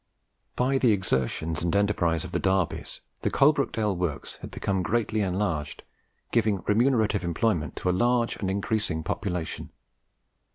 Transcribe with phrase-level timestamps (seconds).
[0.55, 5.83] By the exertions and enterprise of the Darbys, the Coalbrookdale Works had become greatly enlarged,
[6.31, 9.69] giving remunerative employment to a large and increasing population.